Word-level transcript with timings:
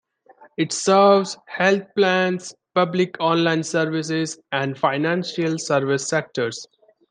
It 0.57 0.71
serves 0.73 1.37
health 1.45 1.83
plans, 1.95 2.55
public 2.73 3.17
online 3.19 3.61
services, 3.61 4.39
and 4.51 4.75
financial 4.75 5.59
service 5.59 6.07
sectors. 6.09 6.67